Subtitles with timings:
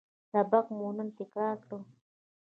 [0.31, 1.79] سبق مو نن تکرار کړ